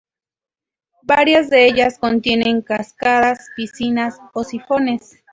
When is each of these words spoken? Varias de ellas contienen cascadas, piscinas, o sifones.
Varias 1.03 1.51
de 1.51 1.67
ellas 1.67 1.99
contienen 1.99 2.63
cascadas, 2.63 3.49
piscinas, 3.55 4.17
o 4.33 4.43
sifones. 4.43 5.21